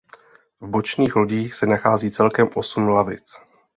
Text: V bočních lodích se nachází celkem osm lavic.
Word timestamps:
V 0.61 0.67
bočních 0.69 1.15
lodích 1.15 1.53
se 1.53 1.65
nachází 1.65 2.11
celkem 2.11 2.49
osm 2.55 2.87
lavic. 2.87 3.31